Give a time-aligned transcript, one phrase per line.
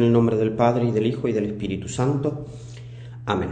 [0.00, 2.46] En el nombre del Padre, y del Hijo, y del Espíritu Santo.
[3.26, 3.50] Amén.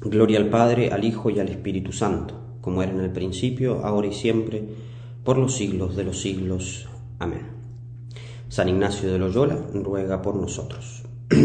[0.00, 4.08] Gloria al Padre, al Hijo y al Espíritu Santo, como era en el principio, ahora
[4.08, 4.64] y siempre,
[5.22, 6.88] por los siglos de los siglos.
[7.20, 7.46] Amén.
[8.48, 11.04] San Ignacio de Loyola ruega por nosotros.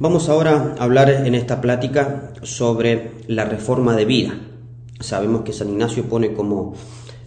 [0.00, 4.34] Vamos ahora a hablar en esta plática sobre la reforma de vida.
[4.98, 6.74] Sabemos que San Ignacio pone como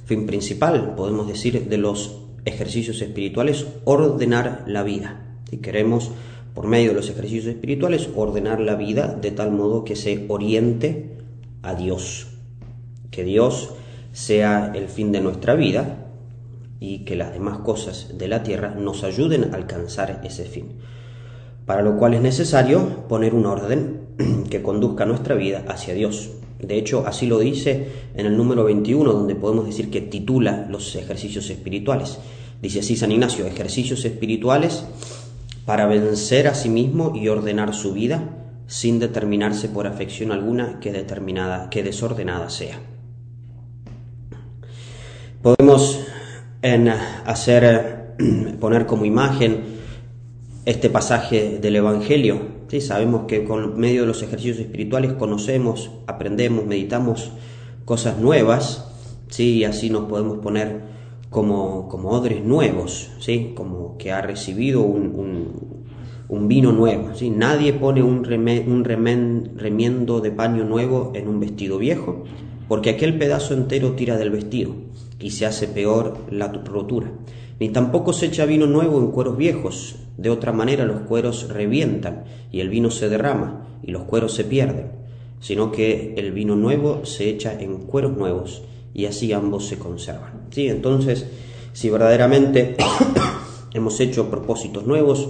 [0.04, 5.22] fin principal, podemos decir, de los ejercicios espirituales, ordenar la vida.
[5.52, 6.12] Y queremos,
[6.54, 11.18] por medio de los ejercicios espirituales, ordenar la vida de tal modo que se oriente
[11.62, 12.28] a Dios.
[13.12, 13.73] Que Dios
[14.12, 16.06] sea el fin de nuestra vida
[16.80, 20.73] y que las demás cosas de la tierra nos ayuden a alcanzar ese fin.
[21.66, 24.00] Para lo cual es necesario poner un orden
[24.50, 26.32] que conduzca nuestra vida hacia Dios.
[26.59, 30.95] De hecho, así lo dice en el número 21, donde podemos decir que titula los
[30.95, 32.20] ejercicios espirituales.
[32.61, 34.83] Dice así San Ignacio, ejercicios espirituales
[35.66, 38.23] para vencer a sí mismo y ordenar su vida
[38.67, 42.80] sin determinarse por afección alguna que determinada, que desordenada sea.
[45.41, 45.99] Podemos
[46.61, 48.16] en hacer
[48.59, 49.77] poner como imagen
[50.66, 52.42] este pasaje del Evangelio.
[52.67, 52.81] ¿sí?
[52.81, 57.31] Sabemos que con medio de los ejercicios espirituales conocemos, aprendemos, meditamos
[57.86, 58.89] cosas nuevas,
[59.30, 59.59] ¿sí?
[59.59, 60.97] y así nos podemos poner
[61.30, 63.53] como, como odres nuevos, ¿sí?
[63.56, 65.78] como que ha recibido un,
[66.28, 67.14] un, vino nuevo.
[67.16, 67.30] ¿sí?
[67.30, 72.23] Nadie pone un, un remiendo de paño nuevo en un vestido viejo,
[72.67, 74.73] porque aquel pedazo entero tira del vestido
[75.20, 77.11] y se hace peor la rotura.
[77.59, 82.25] Ni tampoco se echa vino nuevo en cueros viejos, de otra manera los cueros revientan
[82.52, 84.92] y el vino se derrama y los cueros se pierden,
[85.39, 90.36] sino que el vino nuevo se echa en cueros nuevos y así ambos se conservan.
[90.52, 90.67] ¿Sí?
[90.67, 91.26] Entonces,
[91.73, 92.76] si verdaderamente
[93.73, 95.30] hemos hecho propósitos nuevos,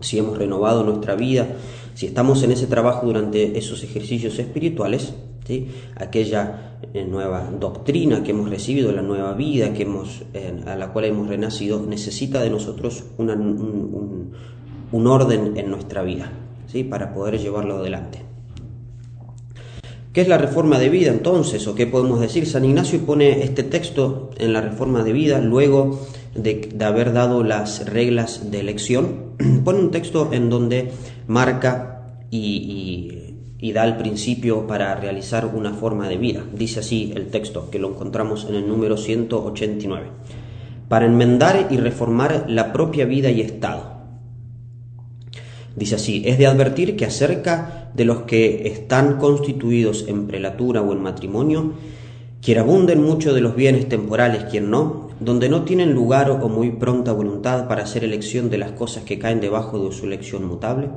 [0.00, 1.48] si hemos renovado nuestra vida,
[1.94, 5.14] si estamos en ese trabajo durante esos ejercicios espirituales,
[5.46, 5.68] ¿sí?
[5.96, 10.22] aquella eh, nueva doctrina que hemos recibido, la nueva vida que hemos,
[10.66, 14.32] a la cual hemos renacido, necesita de nosotros un,
[14.92, 16.30] un, orden en nuestra vida
[16.66, 16.84] ¿sí?
[16.84, 18.33] para poder llevarlo adelante.
[20.14, 21.66] ¿Qué es la reforma de vida entonces?
[21.66, 22.46] ¿O qué podemos decir?
[22.46, 27.84] San Ignacio pone este texto en la reforma de vida luego de, haber dado las
[27.86, 29.34] reglas de elección.
[29.64, 30.92] pone un texto en donde
[31.26, 36.44] marca y, y da el principio para realizar una forma de vida.
[36.56, 40.06] Dice así el texto, que lo encontramos en el número 189.
[40.88, 43.94] Para enmendar y reformar la propia vida y estado
[45.76, 50.92] Dice así, es de advertir que acerca de los que están constituidos en prelatura o
[50.92, 51.72] en matrimonio,
[52.42, 56.72] quien abunden mucho de los bienes temporales, quien no, donde no tienen lugar o muy
[56.72, 60.90] pronta voluntad para hacer elección de las cosas que caen debajo de su elección mutable,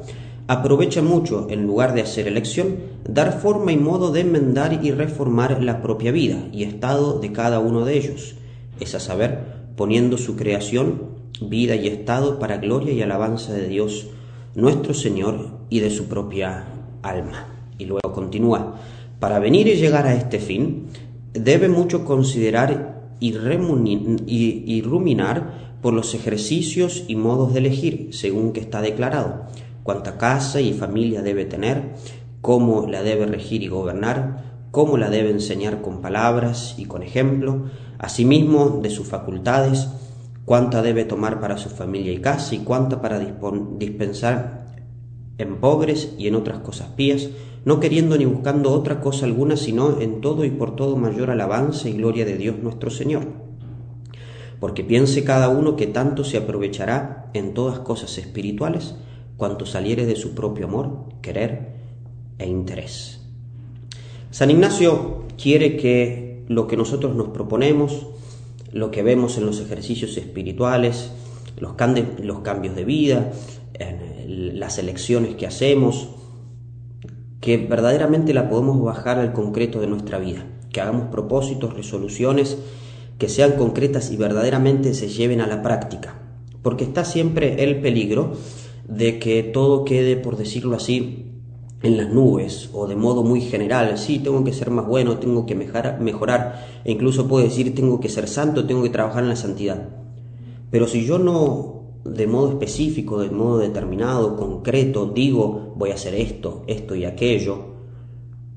[0.47, 2.75] aprovecha mucho, en lugar de hacer elección,
[3.07, 7.59] dar forma y modo de enmendar y reformar la propia vida y estado de cada
[7.59, 8.35] uno de ellos,
[8.79, 9.39] es a saber,
[9.75, 14.07] poniendo su creación, vida y estado para gloria y alabanza de Dios,
[14.55, 16.65] nuestro Señor y de su propia
[17.01, 17.47] alma.
[17.77, 18.75] Y luego continúa,
[19.19, 20.87] para venir y llegar a este fin,
[21.33, 23.35] debe mucho considerar y,
[24.27, 29.45] y, ruminar por los ejercicios y modos de elegir, según que está declarado,
[29.83, 31.93] cuánta casa y familia debe tener,
[32.41, 37.65] cómo la debe regir y gobernar, cómo la debe enseñar con palabras y con ejemplo,
[37.97, 39.87] asimismo de sus facultades,
[40.45, 44.66] cuánta debe tomar para su familia y casa y cuánta para dispensar
[45.37, 47.29] en pobres y en otras cosas pías,
[47.65, 51.89] no queriendo ni buscando otra cosa alguna, sino en todo y por todo mayor alabanza
[51.89, 53.23] y gloria de Dios nuestro Señor.
[54.59, 58.95] Porque piense cada uno que tanto se aprovechará en todas cosas espirituales,
[59.35, 61.73] cuanto saliere de su propio amor, querer
[62.39, 63.21] e interés.
[64.31, 68.07] San Ignacio quiere que lo que nosotros nos proponemos,
[68.71, 71.12] lo que vemos en los ejercicios espirituales,
[71.59, 73.31] los, cambios de vida,
[74.27, 76.09] las elecciones que hacemos,
[77.39, 82.57] que verdaderamente la podemos bajar al concreto de nuestra vida, que hagamos propósitos, resoluciones
[83.18, 86.19] que sean concretas y verdaderamente se lleven a la práctica,
[86.62, 88.33] porque está siempre el peligro
[88.88, 91.24] de que todo quede, por decirlo así,
[91.83, 95.45] en las nubes o de modo muy general, sí, tengo que ser más bueno, tengo
[95.45, 99.35] que mejorar, e incluso puedo decir tengo que ser santo, tengo que trabajar en la
[99.35, 99.89] santidad.
[100.69, 101.76] Pero si yo no,
[102.07, 107.77] de modo específico, de modo determinado, concreto, digo voy a hacer esto, esto y aquello,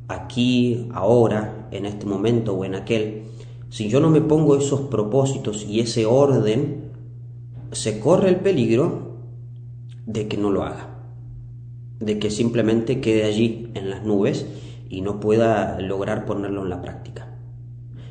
[0.09, 3.23] aquí, ahora, en este momento o en aquel,
[3.69, 6.91] si yo no me pongo esos propósitos y ese orden,
[7.73, 9.17] se corre el peligro
[10.07, 10.89] de que no lo haga,
[12.01, 14.47] de que simplemente quede allí en las nubes
[14.89, 17.29] y no pueda lograr ponerlo en la práctica.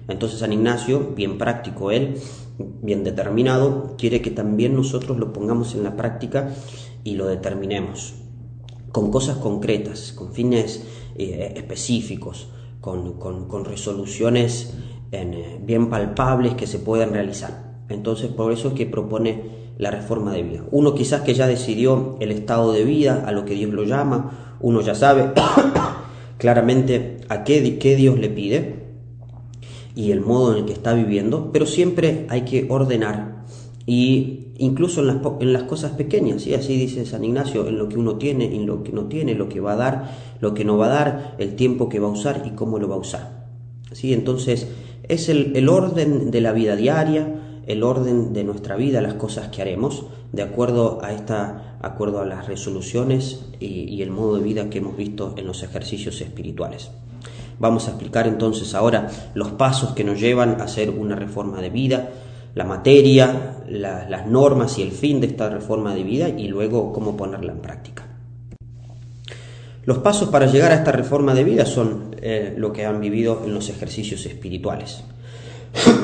[0.07, 2.15] Entonces San Ignacio, bien práctico él,
[2.81, 6.50] bien determinado, quiere que también nosotros lo pongamos en la práctica
[7.03, 8.15] y lo determinemos
[8.91, 10.83] con cosas concretas, con fines
[11.15, 12.50] eh, específicos,
[12.81, 14.73] con, resoluciones
[15.11, 17.83] eh, bien palpables que se puedan realizar.
[17.89, 20.63] Entonces por eso es que propone la reforma de vida.
[20.71, 24.57] Uno quizás que ya decidió el estado de vida, a lo que Dios lo llama,
[24.59, 25.31] uno ya sabe
[26.38, 28.78] claramente a qué, qué Dios le pide
[29.99, 33.43] y el modo en el que está viviendo, pero siempre hay que ordenar
[33.85, 37.89] y incluso en las, en las cosas pequeñas, y así dice San Ignacio, en lo
[37.89, 40.63] que uno tiene, en lo que no tiene, lo que va a dar, lo que
[40.63, 42.99] no va a dar, el tiempo que va a usar y cómo lo va a
[42.99, 43.45] usar.
[43.91, 44.13] ¿Sí?
[44.13, 44.69] Entonces
[45.03, 47.35] es el, el orden de la vida diaria,
[47.67, 52.25] el orden de nuestra vida, las cosas que haremos, de acuerdo a, esta, acuerdo a
[52.25, 56.89] las resoluciones y el modo de vida que hemos visto en los ejercicios espirituales.
[57.59, 61.69] Vamos a explicar entonces ahora los pasos que nos llevan a hacer una reforma de
[61.69, 62.09] vida,
[62.56, 67.17] la materia, las normas y el fin de esta reforma de vida y luego cómo
[67.17, 68.06] ponerla en práctica.
[69.83, 73.41] Los pasos para llegar a esta reforma de vida son eh, lo que han vivido
[73.45, 75.03] en los ejercicios espirituales.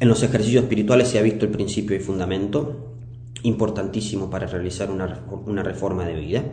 [0.00, 2.94] en los ejercicios espirituales se ha visto el principio y fundamento,
[3.42, 6.44] importantísimo para realizar una, una reforma de vida,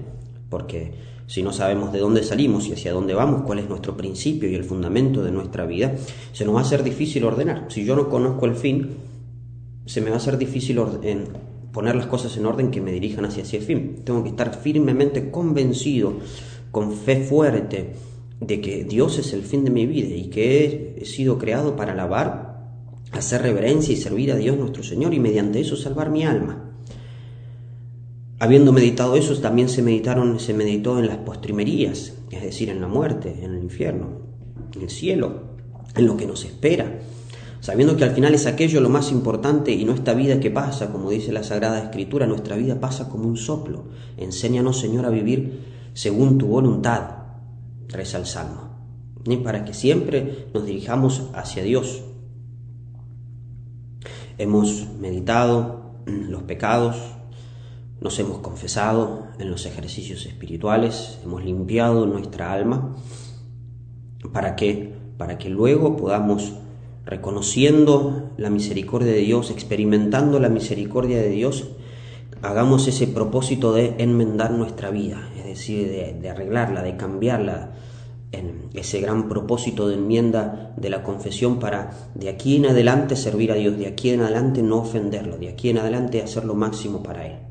[0.49, 0.93] porque
[1.27, 4.55] si no sabemos de dónde salimos y hacia dónde vamos, cuál es nuestro principio y
[4.55, 5.95] el fundamento de nuestra vida,
[6.31, 7.65] se nos va a ser difícil ordenar.
[7.69, 8.89] Si yo no conozco el fin,
[9.85, 10.79] se me va a ser difícil
[11.71, 14.01] poner las cosas en orden que me dirijan hacia ese fin.
[14.03, 16.13] Tengo que estar firmemente convencido,
[16.71, 17.93] con fe fuerte,
[18.39, 21.93] de que Dios es el fin de mi vida y que he sido creado para
[21.93, 22.53] alabar,
[23.11, 26.71] hacer reverencia y servir a Dios nuestro Señor y mediante eso salvar mi alma.
[28.43, 32.89] Habiendo meditado eso, también se meditaron, se meditó en las postrimerías, es decir, en la
[32.89, 34.19] muerte, en el infierno,
[34.75, 35.43] en el cielo,
[35.95, 36.99] en lo que nos espera,
[37.61, 40.91] sabiendo que al final es aquello lo más importante y no esta vida que pasa,
[40.91, 43.85] como dice la Sagrada Escritura, nuestra vida pasa como un soplo.
[44.17, 45.61] Enséñanos, Señor, a vivir
[45.93, 47.11] según tu voluntad,
[47.87, 48.71] reza el Salmo,
[49.23, 52.03] y para que siempre nos dirijamos hacia Dios.
[54.37, 56.97] Hemos meditado los pecados,
[58.03, 62.97] nos hemos confesado en los ejercicios espirituales, hemos limpiado nuestra alma.
[64.33, 64.93] ¿Para qué?
[65.17, 66.51] Para que luego podamos,
[67.05, 71.69] reconociendo la misericordia de Dios, experimentando la misericordia de Dios,
[72.41, 77.71] hagamos ese propósito de enmendar nuestra vida, es decir, de, arreglarla, de cambiarla,
[78.33, 83.51] en ese gran propósito de enmienda de la confesión para de aquí en adelante servir
[83.51, 87.01] a Dios, de aquí en adelante no ofenderlo, de aquí en adelante hacer lo máximo
[87.03, 87.42] para Él.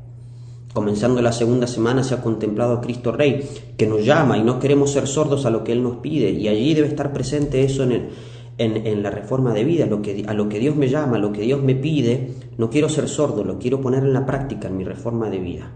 [0.73, 3.47] Comenzando la segunda semana se ha contemplado a Cristo Rey,
[3.77, 6.47] que nos llama y no queremos ser sordos a lo que Él nos pide, y
[6.47, 8.09] allí debe estar presente eso en,
[8.57, 11.31] en, la reforma de vida, lo que, a lo que Dios me llama, a lo
[11.31, 14.77] que Dios me pide, no quiero ser sordo, lo quiero poner en la práctica, en
[14.77, 15.71] mi reforma de vida.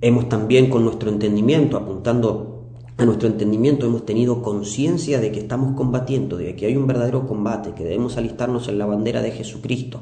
[0.00, 2.64] Hemos también con nuestro entendimiento, apuntando
[2.96, 7.28] a nuestro entendimiento, hemos tenido conciencia de que estamos combatiendo, de que hay un verdadero
[7.28, 10.00] combate, que debemos alistarnos en la bandera de Jesucristo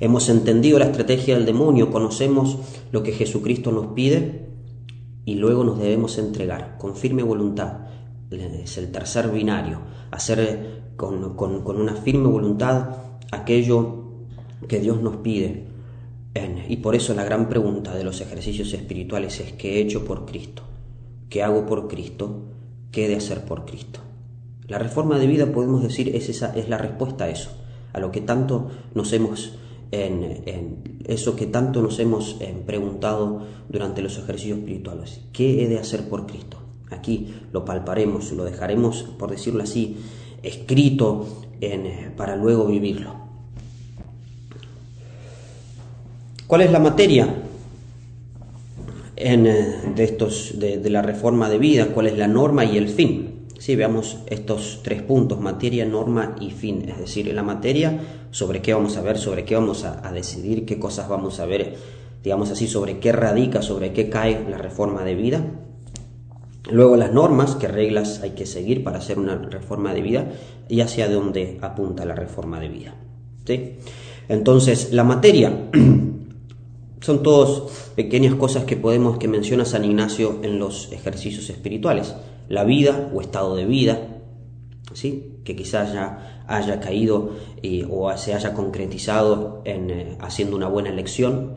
[0.00, 2.56] Hemos entendido la estrategia del demonio, conocemos
[2.90, 4.46] lo que Jesucristo nos pide
[5.26, 7.80] y luego nos debemos entregar con firme voluntad.
[8.30, 9.80] Es el tercer binario,
[10.10, 12.96] hacer con, una firme voluntad
[13.30, 14.04] aquello
[14.68, 15.66] que Dios nos pide.
[16.66, 20.24] Y por eso la gran pregunta de los ejercicios espirituales es ¿qué he hecho por
[20.24, 20.62] Cristo?
[21.28, 22.44] ¿Qué hago por Cristo?
[22.90, 24.00] ¿Qué he de hacer por Cristo?
[24.66, 27.50] La reforma de vida, podemos decir, es, esa, es la respuesta a eso,
[27.92, 29.58] a lo que tanto nos hemos
[29.92, 35.20] en, eso que tanto nos hemos eh, preguntado durante los ejercicios espirituales.
[35.32, 36.58] ¿Qué he de hacer por Cristo?
[36.90, 39.96] Aquí lo palparemos, lo dejaremos, por decirlo así,
[40.42, 41.26] escrito
[41.60, 43.14] eh, para luego vivirlo.
[46.46, 47.34] ¿Cuál es la materia
[49.16, 51.88] eh, de, estos, de la reforma de vida?
[51.88, 53.39] ¿Cuál es la norma y el fin?
[53.60, 56.88] Si veamos estos tres puntos, materia, norma y fin.
[56.88, 58.00] Es decir, la materia,
[58.30, 61.74] sobre qué vamos a ver, sobre qué vamos a, decidir, qué cosas vamos a ver,
[62.24, 65.44] digamos así, sobre qué radica, sobre qué cae la reforma de vida.
[66.70, 70.32] Luego las normas, qué reglas hay que seguir para hacer una reforma de vida
[70.70, 72.94] y hacia dónde apunta la reforma de vida.
[73.44, 73.74] ¿sí?
[74.30, 75.68] Entonces, la materia
[77.02, 82.14] son todas pequeñas cosas que podemos que menciona San Ignacio en los ejercicios espirituales
[82.50, 84.08] la vida o estado de vida,
[84.92, 85.38] ¿sí?
[85.44, 87.30] que quizás ya haya caído
[87.88, 91.54] o se haya concretizado en haciendo una buena elección,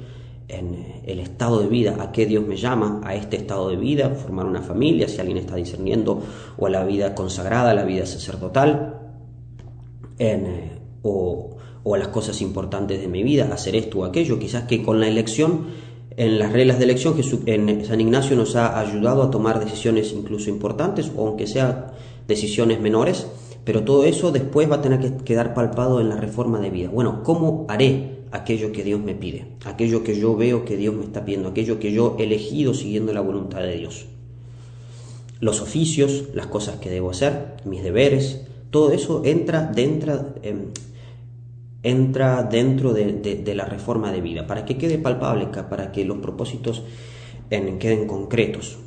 [0.48, 4.12] en el estado de vida, a qué Dios me llama, a este estado de vida,
[4.12, 6.22] formar una familia, si alguien está discerniendo,
[6.58, 9.00] o a la vida consagrada, a la vida sacerdotal,
[10.20, 14.66] en, o, o a las cosas importantes de mi vida, hacer esto o aquello, quizás
[14.66, 15.66] que con la elección,
[16.18, 17.16] en las reglas de elección,
[17.46, 21.88] en San Ignacio nos ha ayudado a tomar decisiones incluso importantes, o aunque sean
[22.28, 23.28] decisiones menores,
[23.66, 26.90] pero todo eso después va a tener que quedar palpado en la reforma de vida.
[26.90, 29.46] Bueno, ¿cómo haré aquello que Dios me pide?
[29.66, 33.14] Aquello que yo veo que Dios me está pidiendo, aquello que yo he elegido siguiendo
[33.14, 34.06] la voluntad de Dios.
[35.40, 40.72] Los oficios, las cosas que debo hacer, mis deberes, todo eso entra dentro, em,
[41.84, 46.84] entra dentro de, la reforma de vida, para que quede palpable, para que los propósitos
[47.50, 48.80] queden concretos.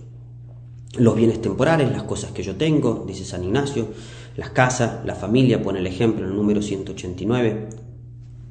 [0.98, 3.88] Los bienes temporales, las cosas que yo tengo, dice San Ignacio,
[4.36, 7.68] las casas, la familia, pone el ejemplo en el número 189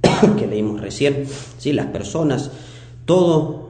[0.38, 1.26] que leímos recién,
[1.58, 1.74] ¿sí?
[1.74, 2.52] las personas,
[3.06, 3.70] todo,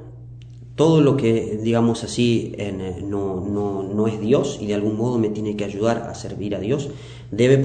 [0.76, 5.18] todo lo que, digamos así, eh, no, no, no, es Dios y de algún modo
[5.18, 6.90] me tiene que ayudar a servir a Dios,
[7.32, 7.64] debe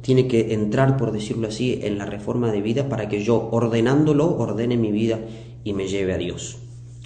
[0.00, 4.36] tiene que entrar, por decirlo así, en la reforma de vida para que yo, ordenándolo,
[4.36, 5.20] ordene mi vida
[5.64, 6.58] y me lleve a Dios.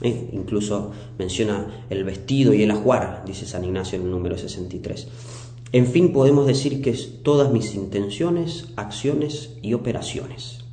[0.02, 0.30] ¿Eh?
[0.32, 5.08] Incluso menciona el vestido y el ajuar, dice San Ignacio en el número 63.
[5.72, 10.64] En fin, podemos decir que es todas mis intenciones, acciones y operaciones.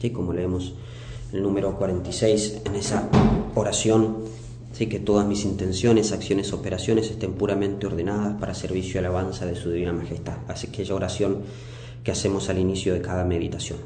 [0.00, 0.10] ¿Sí?
[0.10, 0.74] Como leemos
[1.32, 3.08] el número 46 en esa
[3.54, 4.18] oración,
[4.76, 4.88] ¿sí?
[4.88, 9.70] que todas mis intenciones, acciones, operaciones estén puramente ordenadas para servicio y alabanza de su
[9.70, 10.36] divina majestad.
[10.48, 11.38] Así que aquella oración
[12.04, 13.78] que hacemos al inicio de cada meditación.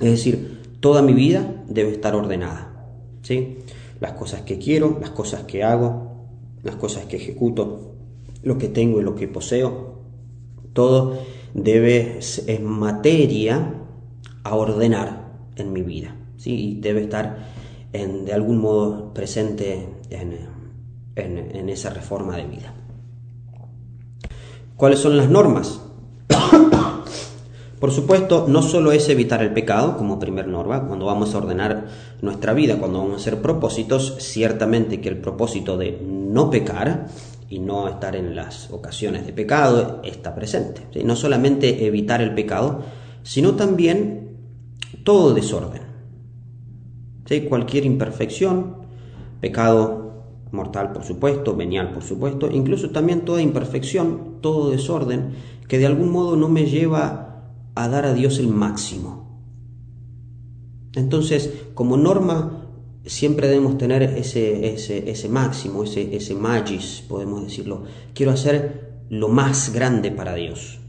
[0.00, 2.86] Es decir, toda mi vida debe estar ordenada.
[3.20, 3.58] ¿sí?
[4.00, 6.26] Las cosas que quiero, las cosas que hago,
[6.62, 7.92] las cosas que ejecuto,
[8.42, 10.00] lo que tengo y lo que poseo,
[10.72, 11.18] todo
[11.52, 13.74] debe es materia
[14.42, 16.70] a ordenar en mi vida, ¿sí?
[16.70, 17.51] Y debe estar
[17.92, 20.48] en, de algún modo presente en,
[21.16, 22.74] en esa reforma de vida.
[24.76, 25.80] ¿Cuáles son las normas?
[27.78, 31.86] Por supuesto, no solo es evitar el pecado como primer norma, cuando vamos a ordenar
[32.20, 37.06] nuestra vida, cuando vamos a hacer propósitos, ciertamente que el propósito de no pecar
[37.48, 40.82] y no estar en las ocasiones de pecado está presente.
[41.04, 42.82] No solamente evitar el pecado,
[43.22, 44.36] sino también
[45.04, 45.81] todo desorden.
[47.48, 48.76] Cualquier imperfección,
[49.40, 50.02] pecado
[50.52, 55.30] mortal por supuesto, venial por supuesto, incluso también toda imperfección, todo desorden
[55.66, 59.22] que de algún modo no me lleva a dar a Dios el máximo.
[60.94, 62.68] Entonces, como norma,
[63.06, 67.84] siempre debemos tener ese, ese, ese máximo, ese, ese magis, podemos decirlo.
[68.14, 70.80] Quiero hacer lo más grande para Dios.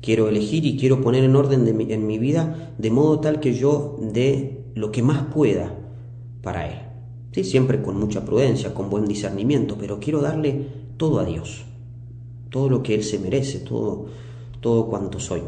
[0.00, 3.98] Quiero elegir y quiero poner en orden en mi vida de modo tal que yo
[4.00, 5.74] dé lo que más pueda
[6.42, 6.78] para Él.
[7.32, 7.42] ¿Sí?
[7.44, 11.64] Siempre con mucha prudencia, con buen discernimiento, pero quiero darle todo a Dios.
[12.50, 14.06] Todo lo que Él se merece, todo,
[14.60, 15.42] todo cuanto soy.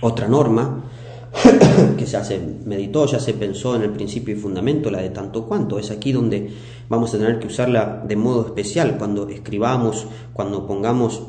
[0.00, 0.84] Otra norma
[1.96, 5.46] que ya se meditó, ya se pensó en el principio y fundamento, la de tanto
[5.46, 5.78] cuanto.
[5.78, 6.50] Es aquí donde
[6.88, 11.22] vamos a tener que usarla de modo especial cuando escribamos, cuando pongamos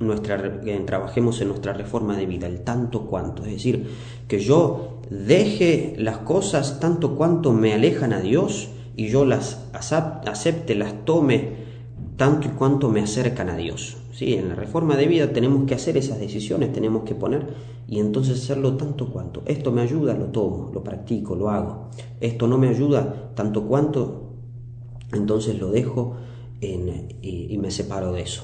[0.00, 3.44] nuestra, eh, trabajemos en nuestra reforma de vida, el tanto cuanto.
[3.44, 3.86] Es decir,
[4.26, 10.74] que yo deje las cosas tanto cuanto me alejan a Dios y yo las acepte,
[10.74, 11.70] las tome
[12.16, 13.96] tanto y cuanto me acercan a Dios.
[14.12, 14.34] ¿sí?
[14.34, 17.46] En la reforma de vida tenemos que hacer esas decisiones, tenemos que poner
[17.88, 19.42] y entonces hacerlo tanto cuanto.
[19.46, 21.90] Esto me ayuda, lo tomo, lo practico, lo hago.
[22.20, 24.34] Esto no me ayuda tanto cuanto,
[25.12, 26.16] entonces lo dejo
[26.60, 28.42] y, me separo de eso.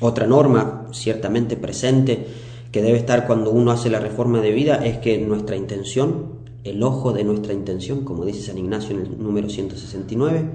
[0.00, 2.26] Otra norma ciertamente presente
[2.72, 6.82] que debe estar cuando uno hace la reforma de vida es que nuestra intención, el
[6.82, 10.50] ojo de nuestra intención, como dice San Ignacio en el número 169,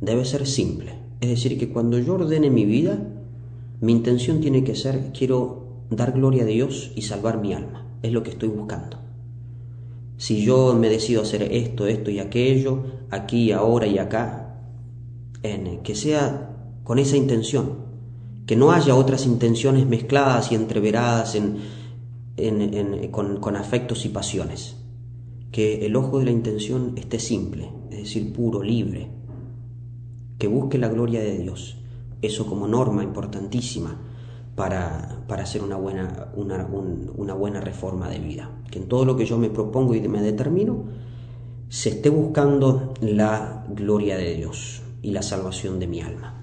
[0.00, 0.94] debe ser simple.
[1.20, 2.98] Es decir, que cuando yo ordene mi vida,
[3.80, 7.86] mi intención tiene que ser, quiero dar gloria a Dios y salvar mi alma.
[8.02, 8.98] Es lo que estoy buscando.
[10.16, 14.62] Si yo me decido hacer esto, esto y aquello, aquí, ahora y acá,
[15.42, 17.89] en, que sea con esa intención,
[18.50, 24.74] que no haya otras intenciones mezcladas y entreveradas en, con, con afectos y pasiones,
[25.52, 29.08] que el ojo de la intención esté simple, es decir, puro, libre,
[30.36, 31.78] que busque la gloria de Dios.
[32.22, 34.00] Eso como norma importantísima
[34.56, 38.50] para, para hacer una buena, una, una buena reforma de vida.
[38.68, 40.86] Que en todo lo que yo me propongo y me determino,
[41.68, 46.39] se esté buscando la gloria de Dios y la salvación de mi alma.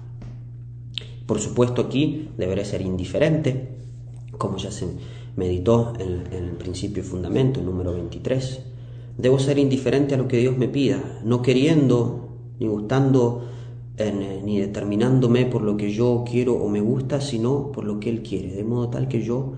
[1.28, 3.68] Por supuesto aquí deberé ser indiferente,
[4.38, 4.86] como ya se
[5.36, 8.60] meditó en, el principio y fundamento, número 23.
[9.18, 13.44] Debo ser indiferente a lo que Dios me pida, no queriendo ni gustando
[13.98, 18.08] eh, ni determinándome por lo que yo quiero o me gusta, sino por lo que
[18.08, 19.52] Él quiere, de modo tal que yo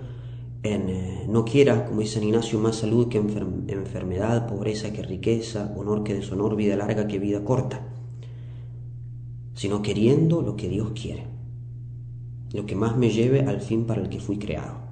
[0.64, 6.02] eh, no quiera, como dice San Ignacio, más salud que enfermedad, pobreza que riqueza, honor
[6.02, 7.86] que deshonor, vida larga que vida corta,
[9.54, 11.38] sino queriendo lo que Dios quiere,
[12.52, 14.90] lo que más me lleve al fin para el que fui creado.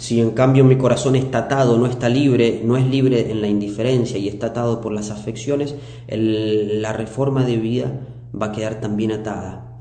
[0.00, 3.48] Si en cambio mi corazón está atado, no está libre, no es libre en la
[3.48, 5.74] indiferencia y está atado por las afecciones,
[6.08, 8.00] la reforma de vida
[8.34, 9.76] va a quedar también atada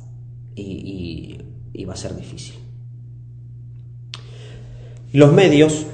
[0.56, 1.38] y,
[1.88, 2.56] va a ser difícil.
[5.14, 5.88] Los medios,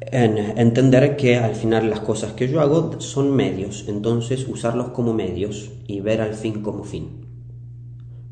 [0.00, 5.14] en entender que al final las cosas que yo hago son medios, entonces usarlos como
[5.14, 7.27] medios y ver al fin como fin.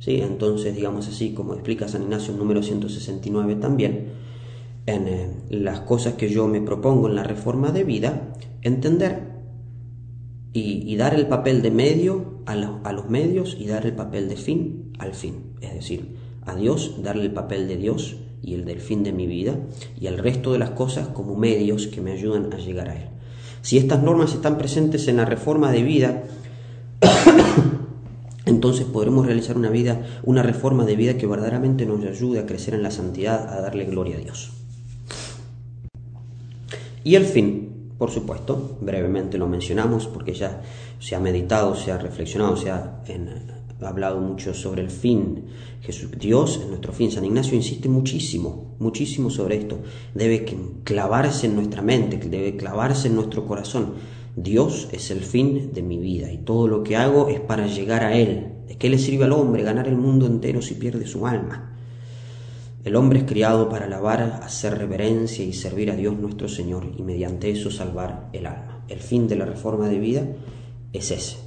[0.06, 0.20] ¿Sí?
[0.20, 4.12] Entonces, digamos así, como explica San Ignacio en número 169 también,
[4.86, 8.32] en eh, las cosas que yo me propongo en la reforma de vida,
[8.62, 9.34] entender
[10.52, 14.36] y, dar el papel de medio a, a, los medios y dar el papel de
[14.36, 15.54] fin al fin.
[15.60, 19.26] Es decir, a Dios darle el papel de Dios y el del fin de mi
[19.26, 19.58] vida
[20.00, 23.08] y al resto de las cosas como medios que me ayudan a llegar a Él.
[23.60, 26.22] Si estas normas están presentes en la reforma de vida,
[28.46, 32.74] entonces podremos realizar una vida, una reforma de vida que verdaderamente nos ayude a crecer
[32.74, 34.52] en la santidad, a darle gloria a Dios.
[37.02, 40.62] Y el fin, por supuesto, brevemente lo mencionamos porque ya
[41.00, 43.00] se ha meditado, se ha reflexionado, se ha
[43.82, 45.44] hablado mucho sobre el fin.
[45.82, 47.10] Jesús, Dios es nuestro fin.
[47.10, 49.78] San Ignacio insiste muchísimo, muchísimo sobre esto.
[50.14, 50.44] Debe
[50.84, 53.94] clavarse en nuestra mente, debe clavarse en nuestro corazón.
[54.38, 58.04] Dios es el fin de mi vida y todo lo que hago es para llegar
[58.04, 58.52] a Él.
[58.68, 61.74] ¿De qué le sirve al hombre ganar el mundo entero si pierde su alma?
[62.84, 67.02] El hombre es criado para alabar, hacer reverencia y servir a Dios nuestro Señor y
[67.02, 68.84] mediante eso salvar el alma.
[68.88, 70.26] El fin de la reforma de vida
[70.92, 71.38] es ese.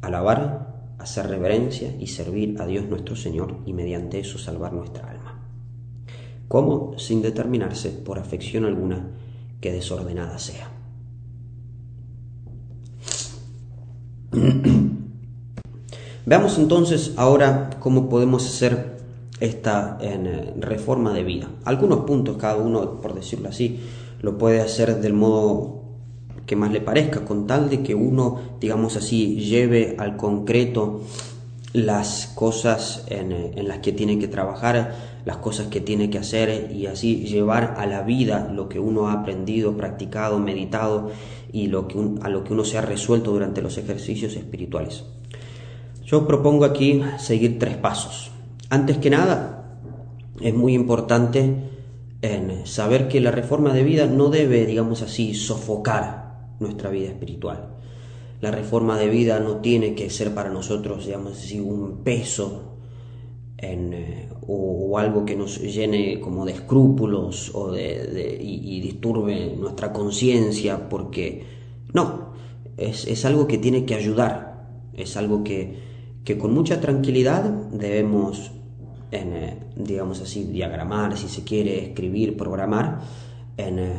[0.00, 5.40] Alabar, hacer reverencia y servir a Dios nuestro Señor y mediante eso salvar nuestra alma.
[6.48, 6.98] ¿Cómo?
[6.98, 9.08] Sin determinarse por afección alguna
[9.60, 10.75] que desordenada sea.
[16.26, 18.96] Veamos entonces ahora cómo podemos hacer
[19.38, 21.48] esta en, eh, reforma de vida.
[21.64, 23.80] Algunos puntos, cada uno, por decirlo así,
[24.22, 25.82] lo puede hacer del modo
[26.46, 31.02] que más le parezca, con tal de que uno, digamos así, lleve al concreto
[31.76, 36.18] las cosas en, eh, en, las que tiene que trabajar, las cosas que tiene que
[36.18, 41.10] hacer y así llevar a la vida lo que uno ha aprendido, practicado, meditado
[41.52, 45.04] y lo que a lo que uno se ha resuelto durante los ejercicios espirituales.
[46.04, 48.30] Yo propongo aquí seguir tres pasos.
[48.70, 49.78] Antes que nada,
[50.40, 51.66] es muy importante
[52.64, 57.75] saber que la reforma de vida no debe, digamos así, sofocar nuestra vida espiritual.
[58.40, 62.76] La reforma de vida no tiene que ser para nosotros, digamos así, un peso
[63.58, 70.88] en, o, algo que nos llene como de escrúpulos o de, y, disturbe nuestra conciencia,
[70.88, 71.44] porque
[71.92, 72.32] no,
[72.76, 75.78] es, algo que tiene que ayudar, es algo que,
[76.24, 78.52] que con mucha tranquilidad debemos,
[79.12, 83.00] eh, digamos así, diagramar, si se quiere, escribir, programar,
[83.56, 83.92] en, eh,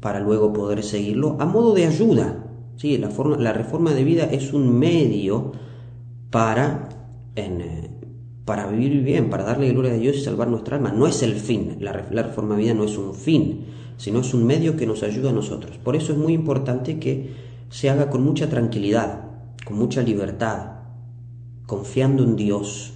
[0.00, 2.44] para luego poder seguirlo a modo de ayuda.
[2.78, 2.96] ¿Sí?
[2.96, 5.52] La, forma, la reforma de vida es un medio
[6.30, 6.88] para
[7.36, 7.90] eh,
[8.48, 10.90] para vivir bien, para darle gloria a Dios y salvar nuestra alma.
[10.90, 13.66] No es el fin, la, reforma de vida no es un fin,
[13.98, 15.76] sino es un medio que nos ayuda a nosotros.
[15.76, 17.34] Por eso es muy importante que
[17.68, 19.20] se haga con mucha tranquilidad,
[19.66, 20.78] con mucha libertad,
[21.66, 22.94] confiando en Dios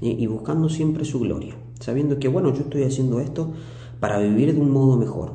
[0.00, 3.52] y, buscando siempre su gloria, sabiendo que, bueno, yo estoy haciendo esto
[3.98, 5.32] para vivir de un modo mejor,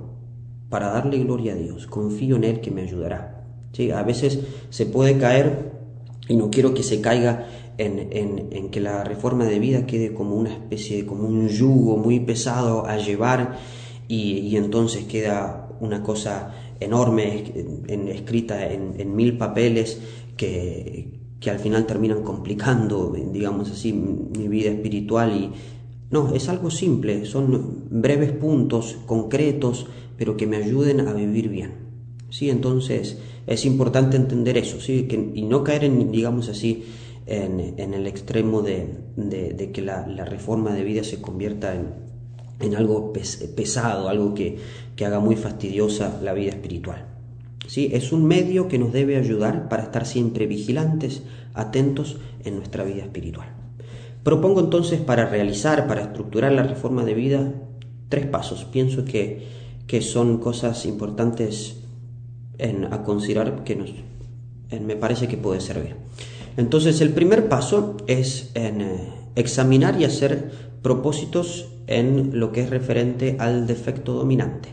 [0.69, 3.34] para darle gloria a Dios, confío en Él que me ayudará.
[3.75, 3.91] ¿Sí?
[3.91, 5.73] A veces se puede caer,
[6.29, 10.53] y no quiero que se caiga en, que la reforma de vida quede como una
[10.53, 13.59] especie como un yugo muy pesado a llevar
[14.07, 17.51] y, entonces queda una cosa enorme
[18.09, 19.99] escrita en, mil papeles
[20.37, 25.51] que, que, al final terminan complicando, digamos así, mi vida espiritual y
[26.11, 31.85] no, es algo simple, son breves puntos concretos, pero que me ayuden a vivir bien.
[32.29, 32.49] ¿sí?
[32.49, 35.03] Entonces es importante entender eso ¿sí?
[35.03, 36.85] que, y no caer en, digamos así,
[37.27, 44.33] en, el extremo de, que la, reforma de vida se convierta en, algo pesado, algo
[44.33, 44.57] que,
[45.03, 47.05] haga muy fastidiosa la vida espiritual.
[47.67, 47.89] ¿sí?
[47.91, 53.03] Es un medio que nos debe ayudar para estar siempre vigilantes, atentos en nuestra vida
[53.03, 53.49] espiritual.
[54.23, 57.53] Propongo entonces para realizar, para estructurar la reforma de vida,
[58.09, 58.65] tres pasos.
[58.65, 59.43] Pienso que,
[59.85, 61.84] que son cosas importantes
[62.57, 63.91] en, a considerar que nos,
[64.81, 65.95] me parece que puede servir.
[66.57, 72.69] Entonces el primer paso es en, eh, examinar y hacer propósitos en lo que es
[72.69, 74.69] referente al defecto dominante,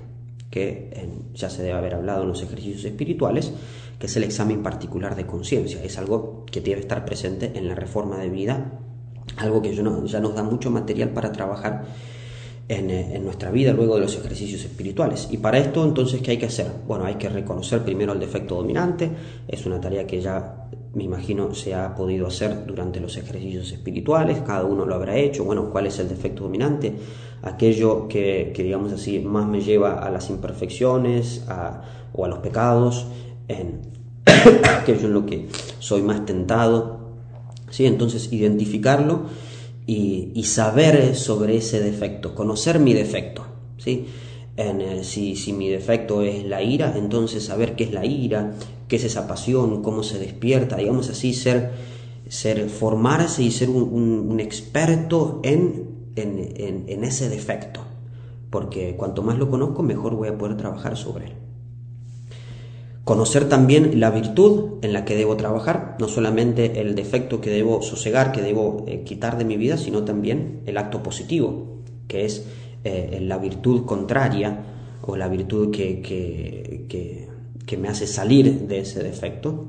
[0.50, 0.90] que
[1.34, 3.52] ya se debe haber hablado en los ejercicios espirituales,
[3.98, 5.82] que es el examen particular de conciencia.
[5.82, 8.78] Es algo que debe estar presente en la reforma de vida,
[9.36, 11.84] algo que ya nos da mucho material para trabajar
[12.74, 15.28] eh, en, nuestra vida luego de los ejercicios espirituales.
[15.30, 16.68] Y para esto entonces, ¿qué hay que hacer?
[16.86, 19.10] Bueno, hay que reconocer primero el defecto dominante,
[19.46, 24.40] es una tarea que ya me imagino se ha podido hacer durante los ejercicios espirituales,
[24.46, 26.94] cada uno lo habrá hecho, bueno, ¿cuál es el defecto dominante?
[27.42, 31.44] Aquello que, digamos así, más me lleva a las imperfecciones
[32.14, 33.06] o a los pecados,
[33.48, 33.80] en
[34.80, 37.00] aquello en lo que soy más tentado,
[37.68, 37.84] ¿sí?
[37.84, 39.26] Entonces, identificarlo
[39.86, 43.44] y, saber sobre ese defecto, conocer mi defecto.
[43.78, 44.06] ¿sí?
[44.56, 48.54] En, si, si, mi defecto es la ira, entonces saber qué es la ira,
[48.88, 51.72] qué es esa pasión, cómo se despierta, digamos así, ser,
[52.28, 57.80] ser formarse y ser un, experto en, en, en ese defecto.
[58.50, 61.32] Porque cuanto más lo conozco, mejor voy a poder trabajar sobre él.
[63.04, 67.82] Conocer también la virtud en la que debo trabajar, no solamente el defecto que debo
[67.82, 72.46] sosegar, que debo eh, quitar de mi vida, sino también el acto positivo, que es
[72.84, 74.64] eh, la virtud contraria
[75.02, 79.66] o la virtud que, que, me hace salir de ese defecto.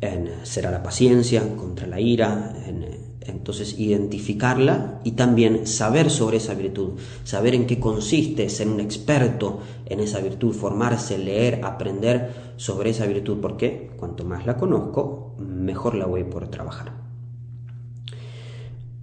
[0.00, 6.54] En, será la paciencia contra la ira, en, entonces, identificarla y también saber sobre esa
[6.54, 6.92] virtud,
[7.24, 13.06] saber en qué consiste, ser un experto en esa virtud, formarse, leer, aprender sobre esa
[13.06, 16.92] virtud, porque cuanto más la conozco, mejor la voy por trabajar.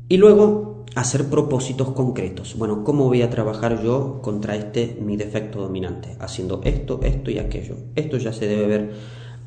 [0.10, 2.56] Y luego, hacer propósitos concretos.
[2.58, 6.16] Bueno, ¿cómo voy a trabajar yo contra este mi defecto dominante?
[6.20, 7.76] Haciendo esto, esto y aquello.
[7.96, 8.92] Esto ya se debe haber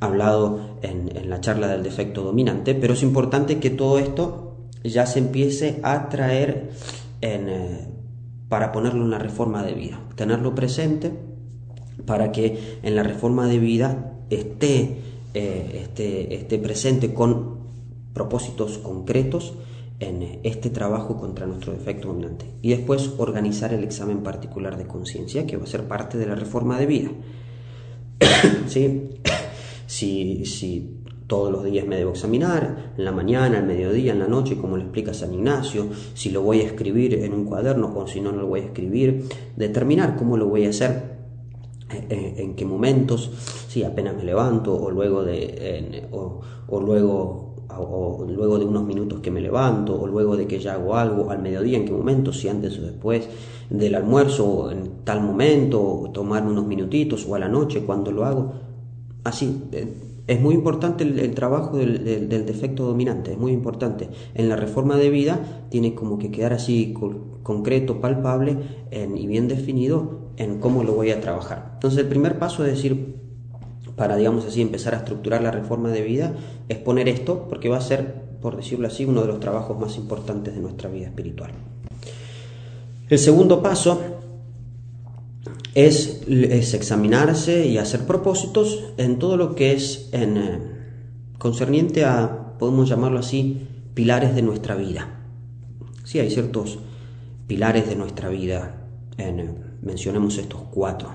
[0.00, 4.48] hablado en, en la charla del defecto dominante, pero es importante que todo esto
[4.84, 6.70] ya se empiece a traer
[7.20, 7.86] eh,
[8.48, 11.12] para ponerlo en la reforma de vida, tenerlo presente
[12.06, 14.98] para que en la reforma de vida esté,
[15.34, 15.86] eh,
[16.30, 17.58] esté, presente con
[18.14, 19.54] propósitos concretos
[20.00, 22.46] en este trabajo contra nuestro defecto dominante.
[22.62, 26.36] Y después organizar el examen particular de conciencia, que va a ser parte de la
[26.36, 27.10] reforma de vida.
[28.68, 29.10] ¿Sí?
[29.88, 30.98] Si, si
[31.28, 34.76] todos los días me debo examinar, en la mañana, al mediodía, en la noche, como
[34.76, 38.30] lo explica San Ignacio, si lo voy a escribir en un cuaderno o si no,
[38.32, 39.24] lo voy a escribir,
[39.56, 41.18] determinar cómo lo voy a hacer,
[41.90, 43.30] eh, eh, en, qué momentos,
[43.66, 46.42] si apenas me levanto o luego de, o,
[46.80, 50.96] luego o luego de unos minutos que me levanto, o luego de que ya hago
[50.96, 53.28] algo, al mediodía, en qué momento, si antes o después
[53.70, 58.10] del almuerzo, o en tal momento, o tomarme unos minutitos, o a la noche, cuando
[58.10, 58.67] lo hago.
[59.24, 59.62] Así,
[60.26, 64.10] es muy importante el, trabajo del, defecto dominante, es muy importante.
[64.34, 66.94] En la reforma de vida tiene como que quedar así
[67.42, 68.56] concreto, palpable
[68.92, 71.70] y bien definido en cómo lo voy a trabajar.
[71.74, 73.16] Entonces el primer paso es decir,
[73.96, 76.34] para digamos así empezar a estructurar la reforma de vida,
[76.68, 79.96] es poner esto porque va a ser, por decirlo así, uno de los trabajos más
[79.96, 81.52] importantes de nuestra vida espiritual.
[83.08, 84.17] El segundo paso
[85.74, 86.22] es,
[86.74, 90.58] examinarse y hacer propósitos en todo lo que es en, eh,
[91.38, 95.24] concerniente a, podemos llamarlo así, pilares de nuestra vida.
[96.04, 96.78] Sí, hay ciertos
[97.46, 98.86] pilares de nuestra vida.
[99.16, 101.10] En, eh, mencionemos estos cuatro.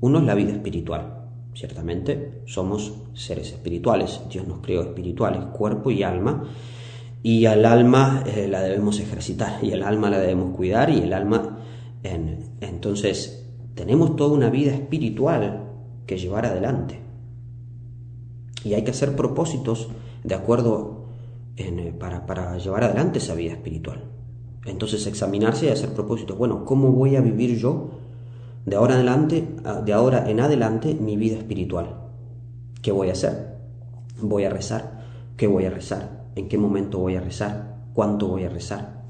[0.00, 1.22] Uno es la vida espiritual.
[1.54, 4.20] Ciertamente somos seres espirituales.
[4.30, 6.44] Dios nos creó espirituales, cuerpo y alma.
[7.22, 11.12] Y al alma eh, la debemos ejercitar y el alma la debemos cuidar y el
[11.12, 11.58] alma...
[12.02, 13.43] En, entonces
[13.74, 15.70] tenemos toda una vida espiritual
[16.06, 17.00] que llevar adelante.
[18.64, 19.88] Y hay que hacer propósitos
[20.22, 21.04] de acuerdo
[21.56, 24.04] eh, para, para llevar adelante esa vida espiritual.
[24.64, 26.38] Entonces examinarse y hacer propósitos.
[26.38, 27.90] Bueno, ¿cómo voy a vivir yo
[28.64, 29.46] de ahora, adelante,
[29.84, 31.96] de ahora en adelante mi vida espiritual?
[32.80, 33.58] ¿Qué voy a hacer?
[34.20, 35.04] ¿Voy a rezar?
[35.36, 36.24] ¿Qué voy a rezar?
[36.34, 37.76] ¿En qué momento voy a rezar?
[37.92, 39.04] ¿Cuánto voy a rezar?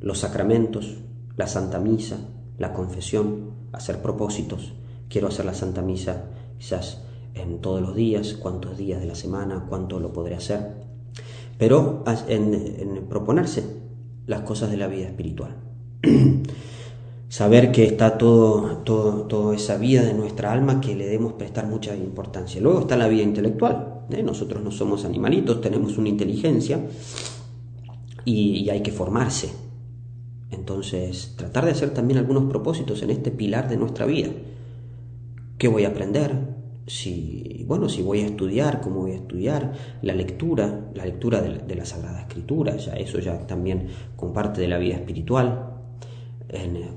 [0.00, 0.98] Los sacramentos,
[1.36, 2.18] la Santa Misa,
[2.58, 4.74] la confesión, hacer propósitos.
[5.08, 6.24] Quiero hacer la Santa Misa
[6.58, 7.02] quizás
[7.34, 10.86] en todos los días, cuántos días de la semana, cuánto lo podré hacer.
[11.58, 13.64] Pero en, proponerse
[14.26, 15.56] las cosas de la vida espiritual.
[17.28, 21.66] saber que está todo, todo, toda esa vida de nuestra alma que le debemos prestar
[21.66, 22.60] mucha importancia.
[22.60, 24.04] Luego está la vida intelectual.
[24.10, 24.22] ¿eh?
[24.22, 26.80] Nosotros no somos animalitos, tenemos una inteligencia
[28.24, 29.50] y, hay que formarse.
[30.50, 34.30] Entonces, tratar de hacer también algunos propósitos en este pilar de nuestra vida.
[35.58, 36.54] ¿Qué voy a aprender?
[36.86, 41.58] Si, bueno, si voy a estudiar, cómo voy a estudiar, la lectura, la lectura de,
[41.58, 45.76] de la Sagrada Escritura, ya eso ya también comparte de la vida espiritual,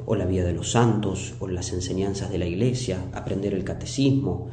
[0.05, 4.47] o la vida de los santos, o las enseñanzas de la iglesia, aprender el catecismo,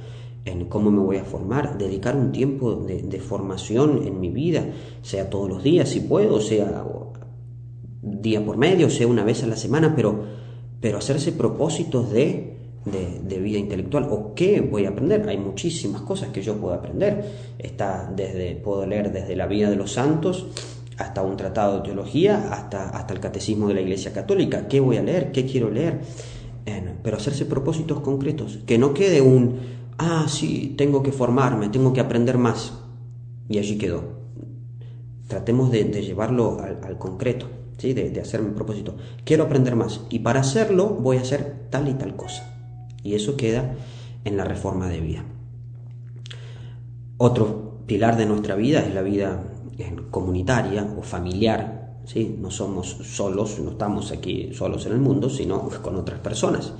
[0.45, 4.65] en cómo me voy a formar, dedicar un tiempo de, formación en mi vida,
[5.03, 6.85] sea todos los días si puedo, sea
[8.07, 10.25] día por medio, sea una vez a la semana, pero,
[10.81, 15.29] pero hacerse propósitos de, de, vida intelectual o qué voy a aprender.
[15.29, 17.25] Hay muchísimas cosas que yo puedo aprender.
[17.59, 20.47] Está desde, puedo leer desde la vida de los santos
[20.99, 24.67] hasta un tratado de teología, hasta, hasta el catecismo de la Iglesia Católica.
[24.67, 25.31] ¿Qué voy a leer?
[25.33, 26.01] ¿Qué quiero leer?
[27.07, 29.61] pero hacerse propósitos concretos, que no quede un,
[29.97, 32.73] ah, sí, tengo que formarme, tengo que aprender más,
[33.49, 34.03] y allí quedó.
[35.29, 37.47] Tratemos de, llevarlo al, concreto,
[37.79, 37.93] ¿sí?
[37.93, 38.97] de, de hacerme un propósito.
[39.25, 42.53] Quiero aprender más, y para hacerlo voy a hacer tal y tal cosa.
[43.03, 43.75] Y eso queda
[44.25, 45.25] en la reforma de vida.
[47.19, 49.43] Otro pilar de nuestra vida es la vida
[50.11, 52.37] comunitaria o familiar, ¿sí?
[52.39, 56.73] no somos solos, no estamos aquí solos en el mundo, sino con otras personas.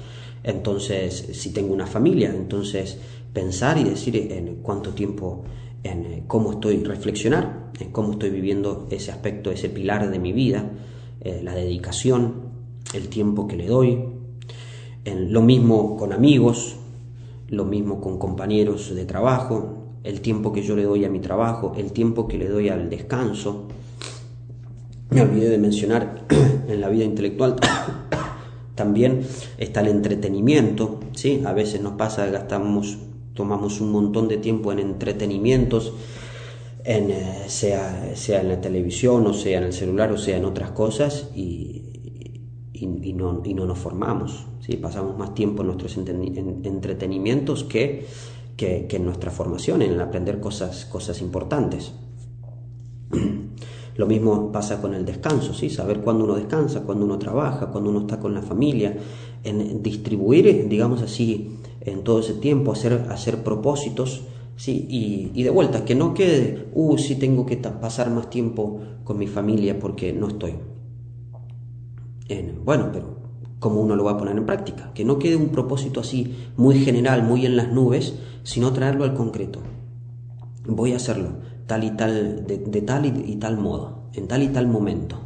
[0.43, 2.99] Entonces, si tengo una familia, entonces
[3.33, 5.45] pensar y decir en cuánto tiempo,
[5.93, 10.71] en cómo estoy, reflexionar, en cómo estoy viviendo ese aspecto, ese pilar de mi vida,
[11.21, 12.51] eh, la dedicación,
[12.95, 14.05] el tiempo que le doy,
[15.05, 16.77] en, lo mismo con amigos,
[17.49, 21.73] lo mismo con compañeros de trabajo, el tiempo que yo le doy a mi trabajo,
[21.77, 23.67] el tiempo que le doy al descanso.
[25.11, 26.27] Me olvidé de mencionar
[26.69, 27.57] en la vida intelectual
[28.77, 29.23] también
[29.59, 31.43] está el entretenimiento, ¿sí?
[31.45, 32.99] A veces nos pasa, gastamos,
[33.37, 35.93] tomamos un montón de tiempo en entretenimientos,
[36.83, 40.45] en, eh, sea, sea en la televisión, o sea en el celular, o sea en
[40.45, 41.83] otras cosas, y,
[42.73, 44.77] y, no, y no, nos formamos, ¿sí?
[44.77, 48.07] Pasamos más tiempo en nuestros entretenimientos que
[48.57, 51.93] que, en nuestra formación, en aprender cosas, cosas importantes.
[53.97, 55.71] Lo mismo pasa con el descanso, ¿sí?
[55.71, 58.97] saber cuándo uno descansa, cuándo uno trabaja, cuándo uno está con la familia,
[59.43, 64.23] en distribuir, digamos así, en todo ese tiempo, hacer, hacer propósitos,
[64.57, 64.87] ¿sí?
[64.91, 69.27] y, de vuelta, que no quede, uh, sí tengo que pasar más tiempo con mi
[69.27, 70.55] familia porque no estoy.
[72.65, 73.17] bueno, pero
[73.61, 74.93] ¿cómo uno lo va a poner en práctica?
[74.93, 79.15] Que no quede un propósito así muy general, muy en las nubes, sino traerlo al
[79.15, 79.61] concreto.
[80.69, 84.67] Voy a hacerlo tal y tal, de, tal y, tal modo, en tal y tal
[84.67, 85.19] momento.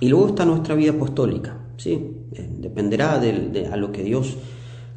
[0.00, 2.16] Y luego está nuestra vida apostólica, ¿sí?
[2.32, 4.36] Eh, dependerá de, a lo que Dios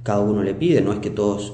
[0.03, 1.53] cada uno le pide, no es que todos,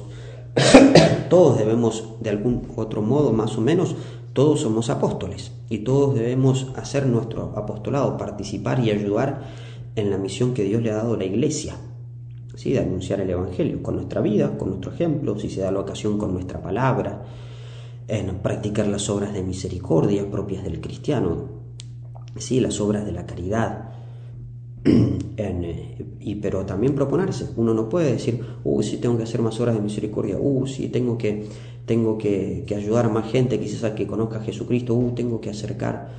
[1.29, 3.95] todos debemos de algún otro modo, más o menos,
[4.33, 9.43] todos somos apóstoles y todos debemos hacer nuestro apostolado, participar y ayudar
[9.95, 11.75] en la misión que Dios le ha dado a la iglesia
[12.63, 16.17] de anunciar el Evangelio, con nuestra vida, con nuestro ejemplo, si se da la ocasión
[16.17, 17.23] con nuestra palabra,
[18.07, 21.49] en practicar las obras de misericordia propias del cristiano,
[22.37, 22.59] ¿sí?
[22.59, 23.89] las obras de la caridad,
[26.19, 27.49] y, pero también proponerse.
[27.57, 30.87] Uno no puede decir, uh, si tengo que hacer más obras de misericordia, uh, si
[30.89, 31.47] tengo que,
[31.85, 35.49] tengo que, ayudar a más gente quizás a que conozca a Jesucristo, uh, tengo que
[35.49, 36.09] acercar,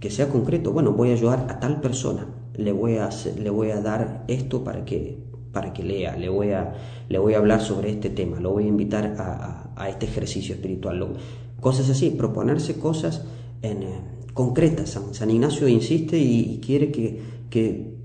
[0.00, 3.70] que sea concreto, bueno, voy a ayudar a tal persona, le voy a, le voy
[3.70, 5.18] a dar esto para que,
[5.52, 6.74] para que lea, le voy, a,
[7.08, 11.16] le voy a hablar sobre este tema, lo voy a invitar a, este ejercicio espiritual.
[11.60, 13.24] cosas así, proponerse cosas
[13.62, 13.98] eh,
[14.32, 14.98] concretas.
[15.12, 17.96] San, Ignacio insiste y, quiere que,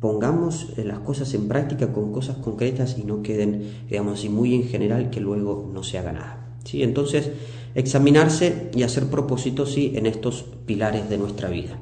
[0.00, 4.54] pongamos eh, las cosas en práctica con cosas concretas y no queden, digamos así, muy
[4.54, 6.58] en general que luego no se haga nada.
[6.64, 6.82] ¿sí?
[6.82, 7.30] Entonces,
[7.74, 11.78] examinarse y hacer propósitos sí, en estos pilares de nuestra vida.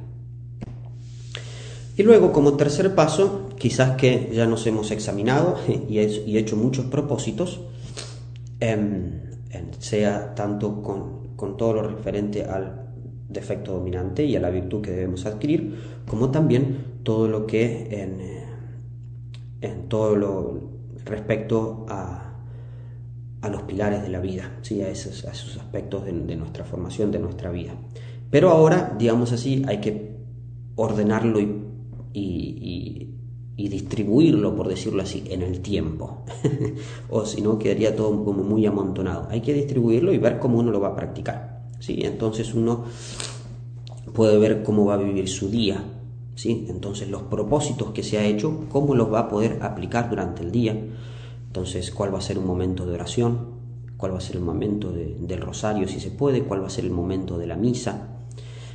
[1.96, 6.86] Y luego, como tercer paso, quizás que ya nos hemos examinado y, he hecho muchos
[6.86, 7.60] propósitos,
[8.60, 9.23] em,
[9.78, 11.24] sea tanto con,
[11.56, 12.88] todo lo referente al
[13.28, 18.18] defecto dominante y a la virtud que debemos adquirir, como también todo lo que en,
[19.60, 20.60] en todo lo
[21.04, 22.34] respecto a,
[23.42, 24.80] a, los pilares de la vida, ¿sí?
[24.80, 27.74] a, esos, esos aspectos de, de nuestra formación, de nuestra vida.
[28.30, 30.16] Pero ahora, digamos así, hay que
[30.76, 31.64] ordenarlo y
[32.14, 33.13] y,
[33.56, 36.24] distribuirlo, por decirlo así, en el tiempo.
[37.10, 39.28] o si no, quedaría todo como muy amontonado.
[39.30, 41.62] Hay que distribuirlo y ver cómo uno lo va a practicar.
[41.78, 42.00] ¿sí?
[42.02, 42.84] Entonces uno
[44.12, 45.82] puede ver cómo va a vivir su día.
[46.34, 46.66] ¿sí?
[46.68, 50.50] Entonces los propósitos que se ha hecho, cómo los va a poder aplicar durante el
[50.50, 50.76] día.
[51.46, 53.54] Entonces, cuál va a ser un momento de oración,
[53.96, 56.84] cuál va a ser el momento del rosario si se puede, cuál va a ser
[56.84, 58.08] el momento de la misa,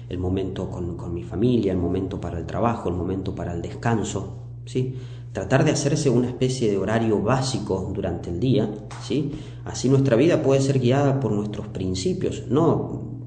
[0.07, 3.61] el momento con, con, mi familia, el momento para el trabajo, el momento para el
[3.61, 4.93] descanso, ¿sí?
[5.33, 8.69] Tratar de hacerse una especie de horario básico durante el día,
[9.03, 9.31] ¿sí?
[9.65, 13.19] Así nuestra vida puede ser guiada por nuestros principios, no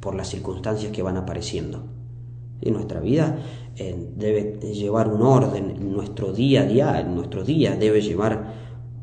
[0.00, 1.84] por las circunstancias que van apareciendo.
[2.60, 3.38] Y nuestra vida
[3.76, 8.54] eh, debe llevar un orden, nuestro día a día, nuestro día debe llevar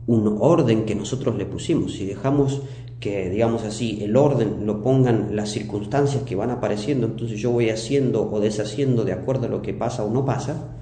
[0.08, 1.94] un orden que nosotros le pusimos.
[1.94, 2.64] Si dejamos
[3.00, 7.70] que, digamos así, el orden lo pongan las circunstancias que van apareciendo, entonces yo voy
[7.70, 10.79] haciendo o deshaciendo de acuerdo a lo que pasa o no pasa,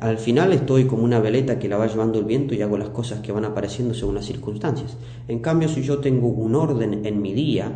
[0.00, 2.90] al final estoy como una veleta que la va llevando el viento y hago las
[2.90, 4.96] cosas que van apareciendo según las circunstancias.
[5.26, 7.72] En cambio, si yo tengo un orden en mi día,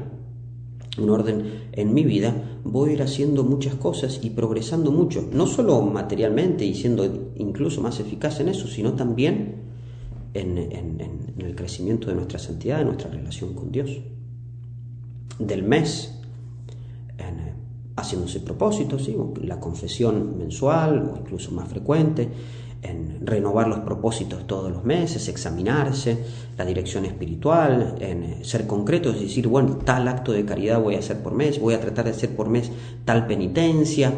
[0.99, 5.47] un orden en mi vida, voy a ir haciendo muchas cosas y progresando mucho, no
[5.47, 9.63] solo materialmente y siendo incluso más eficaz en eso, sino también
[10.35, 13.91] en, el crecimiento de nuestra santidad, de nuestra relación con Dios.
[15.39, 16.21] Del mes,
[17.17, 17.55] en,
[17.99, 19.17] haciéndose propósitos, ¿sí?
[19.43, 22.29] la confesión mensual o incluso más frecuente,
[22.83, 26.25] en renovar los propósitos todos los meses, examinarse,
[26.57, 30.95] la dirección espiritual, en eh, ser concretos, es decir, bueno, tal acto de caridad voy
[30.95, 32.71] a hacer por mes, voy a tratar de hacer por mes
[33.05, 34.13] tal penitencia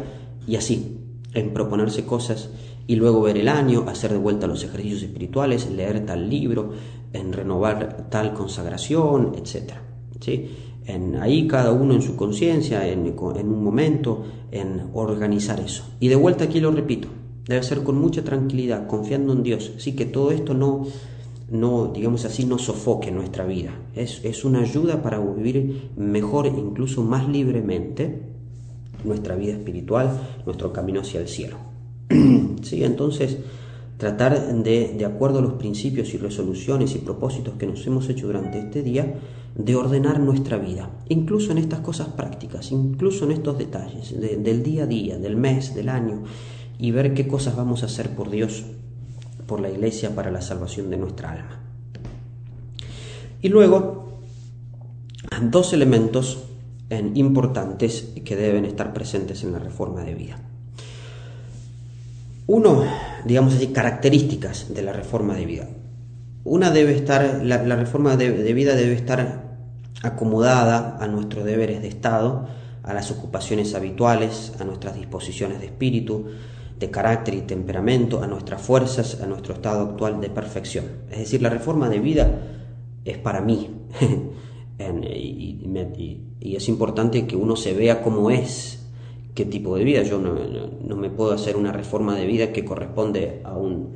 [0.47, 0.99] y así,
[1.33, 2.49] en proponerse cosas
[2.85, 6.71] y luego ver el año, hacer de vuelta los ejercicios espirituales, leer tal libro,
[7.13, 9.73] en renovar tal consagración, etc.
[10.19, 10.49] ¿sí?
[10.85, 15.83] En ahí cada uno en su conciencia, en, un momento, en organizar eso.
[15.99, 17.07] Y de vuelta aquí lo repito,
[17.45, 20.87] debe ser con mucha tranquilidad, confiando en Dios, así que todo esto no,
[21.49, 23.71] no digamos así, no sofoque nuestra vida.
[23.95, 28.23] Es, es una ayuda para vivir mejor, incluso más libremente,
[29.03, 31.57] nuestra vida espiritual, nuestro camino hacia el cielo.
[32.61, 32.83] ¿Sí?
[32.83, 33.37] Entonces,
[33.97, 38.27] tratar de, de acuerdo a los principios y resoluciones y propósitos que nos hemos hecho
[38.27, 39.15] durante este día,
[39.55, 44.83] de ordenar nuestra vida, incluso en estas cosas prácticas, incluso en estos detalles del día
[44.83, 46.23] a día, del mes, del año,
[46.79, 48.63] y ver qué cosas vamos a hacer por Dios,
[49.47, 51.59] por la iglesia, para la salvación de nuestra alma.
[53.41, 54.19] Y luego,
[55.41, 56.43] dos elementos
[57.15, 60.39] importantes que deben estar presentes en la reforma de vida.
[62.47, 62.83] Uno,
[63.25, 65.69] digamos así, características de la reforma de vida.
[66.43, 69.57] Una debe estar, la, reforma de, vida debe estar
[70.01, 72.47] acomodada a nuestros deberes de Estado,
[72.83, 76.25] a las ocupaciones habituales, a nuestras disposiciones de espíritu,
[76.79, 80.85] de carácter y temperamento, a nuestras fuerzas, a nuestro estado actual de perfección.
[81.11, 82.41] Es decir, la reforma de vida
[83.05, 83.69] es para mí.
[85.13, 88.83] y, es importante que uno se vea cómo es,
[89.35, 90.01] qué tipo de vida.
[90.01, 93.91] Yo no, me puedo hacer una reforma de vida que corresponde a un,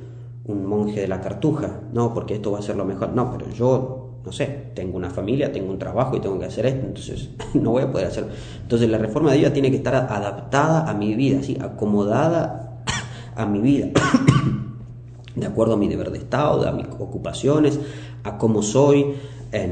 [0.45, 3.10] un, monje de la cartuja, no, porque esto va a ser lo mejor.
[3.10, 6.65] No, pero yo, no sé, tengo una familia, tengo un trabajo y tengo que hacer
[6.65, 8.31] esto, entonces no voy a poder hacerlo.
[8.62, 11.58] Entonces la reforma de vida tiene que estar adaptada a mi vida, ¿sí?
[11.60, 12.84] acomodada
[13.36, 13.89] a mi vida,
[15.36, 17.79] de acuerdo a mi deber de estado, a mis ocupaciones,
[18.23, 19.15] a cómo soy,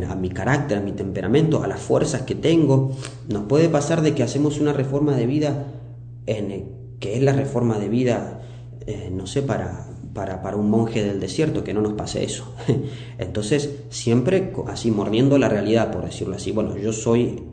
[0.09, 2.91] a mi carácter, a mi temperamento, a las fuerzas que tengo.
[3.27, 5.65] Nos puede pasar de que hacemos una reforma de vida,
[6.25, 8.41] en, que es la reforma de vida,
[8.85, 12.53] eh, no sé, para, para, para, un monje del desierto, que no nos pase eso.
[13.17, 16.51] Entonces, siempre así mordiendo la realidad, por decirlo así.
[16.51, 17.43] Bueno, yo soy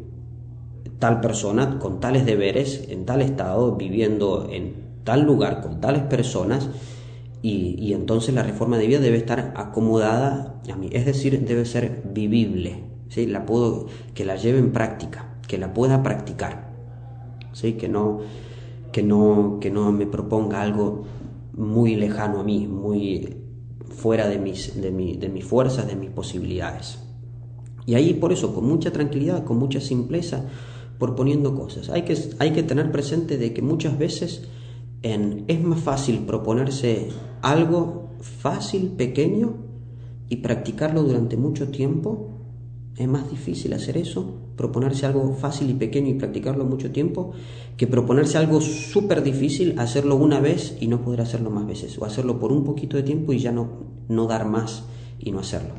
[0.99, 6.69] tal persona con tales deberes, en tal estado, viviendo en tal lugar, con tales personas,
[7.43, 12.03] y, entonces la reforma de vida debe estar acomodada a mí, es decir, debe ser
[12.13, 13.27] vivible, ¿sí?
[13.27, 16.71] la puedo, que la lleve en práctica, que la pueda practicar,
[17.53, 17.73] ¿sí?
[17.75, 18.19] que, no,
[18.93, 21.05] que, no, que no me proponga algo
[21.61, 23.37] muy lejano a mí, muy
[23.89, 26.99] fuera de mis, de, de mis fuerzas, de mis posibilidades.
[27.87, 30.45] Y ahí por eso, con mucha tranquilidad, con mucha simpleza,
[30.99, 31.91] proponiendo cosas.
[31.91, 34.43] Hay que, hay que tener presente de que muchas veces
[35.03, 37.09] es más fácil proponerse
[37.43, 39.55] algo fácil, pequeño,
[40.29, 42.29] y practicarlo durante mucho tiempo.
[42.97, 47.33] Es más difícil hacer eso, proponerse algo fácil y pequeño y practicarlo mucho tiempo,
[47.77, 52.05] que proponerse algo súper difícil, hacerlo una vez y no poder hacerlo más veces, o
[52.05, 53.69] hacerlo por un poquito de tiempo y ya no,
[54.09, 54.85] no dar más
[55.19, 55.75] y no hacerlo.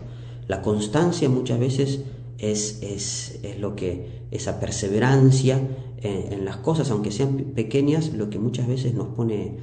[0.48, 2.02] La constancia muchas veces
[2.40, 5.62] es, es, es lo que, esa perseverancia
[6.02, 9.58] en, las cosas, aunque sean pequeñas, lo que muchas veces nos pone,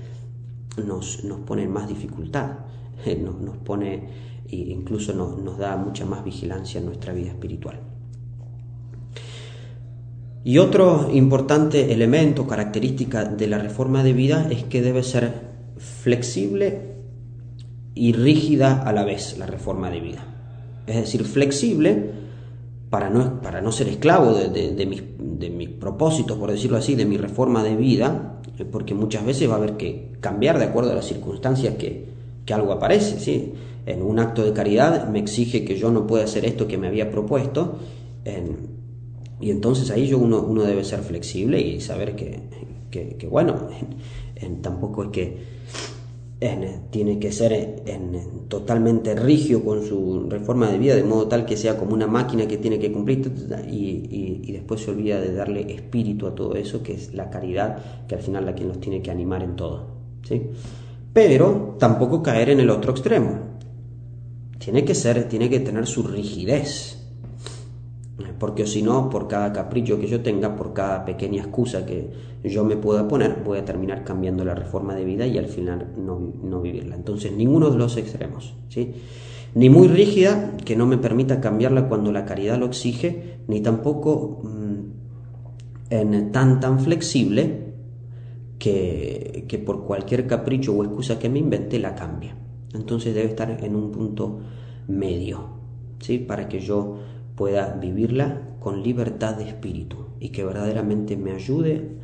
[0.86, 2.58] nos, nos pone más dificultad,
[3.20, 4.08] nos, nos pone,
[4.50, 7.80] e incluso nos, da mucha más vigilancia en nuestra vida espiritual.
[10.44, 16.94] Y otro importante elemento, característica de la reforma de vida es que debe ser flexible
[17.94, 20.24] y rígida a la vez la reforma de vida.
[20.86, 22.12] Es decir, flexible
[22.90, 27.04] para no, para no ser esclavo de, mis, de mis propósitos, por decirlo así, de
[27.04, 28.40] mi reforma de vida,
[28.72, 32.08] porque muchas veces va a haber que cambiar de acuerdo a las circunstancias que,
[32.52, 33.20] algo aparece.
[33.20, 33.52] ¿sí?
[33.86, 36.88] En un acto de caridad me exige que yo no pueda hacer esto que me
[36.88, 37.78] había propuesto.
[39.40, 43.54] y entonces ahí yo uno, uno, debe ser flexible y saber que, bueno,
[44.62, 45.58] tampoco es que
[46.90, 47.82] tiene que ser
[48.48, 52.46] totalmente rígido con su reforma de vida, de modo tal que sea como una máquina
[52.46, 53.32] que tiene que cumplir
[53.68, 58.06] y, y, después se olvida de darle espíritu a todo eso, que es la caridad,
[58.06, 59.86] que al final la que nos tiene que animar en todo.
[60.22, 60.42] ¿sí?
[61.12, 63.57] Pero tampoco caer en el otro extremo.
[64.58, 66.98] Tiene que ser, tiene que tener su rigidez
[68.38, 72.10] porque si no, por cada capricho que yo tenga, por cada pequeña excusa que
[72.44, 75.92] yo me pueda poner, voy a terminar cambiando la reforma de vida y al final
[75.96, 76.94] no, vivirla.
[76.94, 78.92] Entonces, ninguno de los extremos, ¿sí?
[79.54, 84.42] Ni muy rígida, que no me permita cambiarla cuando la caridad lo exige, ni tampoco
[84.44, 87.72] mm, tan tan flexible
[88.58, 92.34] que, que por cualquier capricho o excusa que me invente la cambie.
[92.74, 94.40] Entonces debe estar en un punto
[94.86, 95.40] medio,
[96.00, 96.18] ¿sí?
[96.18, 96.98] Para que yo
[97.36, 101.98] pueda vivirla con libertad de espíritu y que verdaderamente me ayude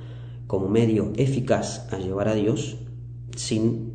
[0.47, 2.77] como medio eficaz a llevar a Dios
[3.37, 3.93] sin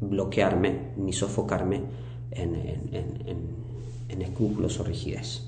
[0.00, 1.82] bloquearme ni sofocarme
[2.30, 3.68] en,
[4.20, 5.44] escrúpulos o rigidez.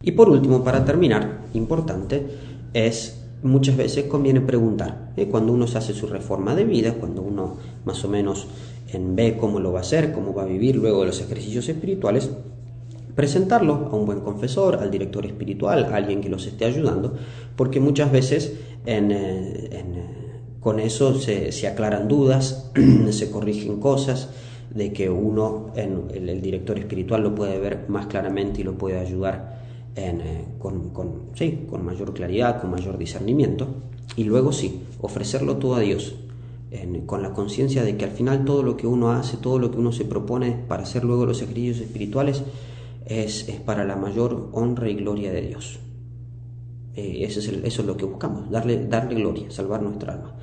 [0.00, 2.26] Y por último, para terminar, importante,
[2.72, 5.28] es muchas veces conviene preguntar, ¿eh?
[5.28, 8.48] cuando uno se hace su reforma de vida, cuando uno más o menos
[8.92, 12.30] ve cómo lo va a hacer, cómo va a vivir luego de los ejercicios espirituales,
[13.14, 17.14] presentarlo a un buen confesor, al director espiritual, a alguien que los esté ayudando,
[17.56, 18.54] porque muchas veces
[18.86, 19.82] en, eh, eh,
[20.60, 22.70] con eso se, aclaran dudas,
[23.10, 24.30] se corrigen cosas,
[24.72, 28.98] de que uno, en, el, director espiritual lo puede ver más claramente y lo puede
[28.98, 29.62] ayudar
[29.96, 33.66] eh, con, con, sí, con mayor claridad, con mayor discernimiento,
[34.14, 36.14] y luego sí, ofrecerlo todo a Dios,
[37.06, 39.78] con la conciencia de que al final todo lo que uno hace, todo lo que
[39.78, 42.42] uno se propone para hacer luego los ejercicios espirituales,
[43.06, 45.78] es, para la mayor honra y gloria de Dios.
[46.94, 50.34] Eh, eso, es lo que buscamos, darle, darle gloria, salvar nuestra alma.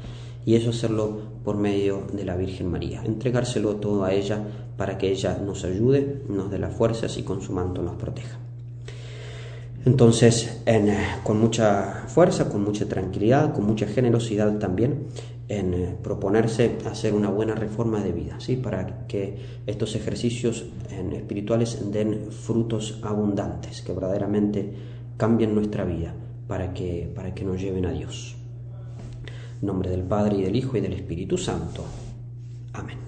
[0.46, 4.42] Y eso hacerlo por medio de la Virgen María, entregárselo todo a ella
[4.78, 8.40] para que ella nos ayude, nos dé las fuerzas y con su manto nos proteja.
[9.86, 15.06] Entonces, eh, con mucha fuerza, con mucha tranquilidad, con mucha generosidad también,
[15.48, 18.56] en eh, proponerse hacer una buena reforma de vida, ¿sí?
[18.56, 19.38] para que
[19.68, 20.66] estos ejercicios
[21.14, 24.74] espirituales den frutos abundantes, que verdaderamente
[25.18, 26.14] cambien nuestra vida
[26.48, 28.36] para que, para que nos lleven a Dios.
[29.62, 31.84] En nombre del Padre y del Hijo y del Espíritu Santo.
[32.74, 33.05] Amén.